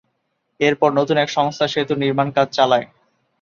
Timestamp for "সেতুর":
1.67-1.97